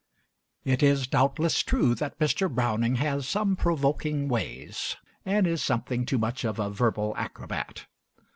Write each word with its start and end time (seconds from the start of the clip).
It 0.65 0.81
is 0.81 1.05
doubtless 1.05 1.59
true 1.61 1.93
that 1.93 2.17
Mr. 2.17 2.51
Browning 2.51 2.95
has 2.95 3.27
some 3.27 3.55
provoking 3.55 4.27
ways, 4.29 4.95
and 5.27 5.45
is 5.45 5.61
something 5.61 6.07
too 6.07 6.17
much 6.17 6.43
of 6.43 6.57
a 6.57 6.71
verbal 6.71 7.13
acrobat. 7.17 7.85